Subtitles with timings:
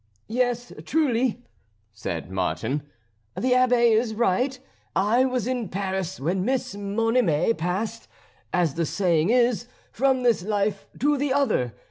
[0.29, 1.43] "Yes, truly,"
[1.93, 2.81] said Martin,
[3.35, 4.59] "the Abbé is right.
[4.95, 8.07] I was in Paris when Miss Monime passed,
[8.51, 11.75] as the saying is, from this life to the other.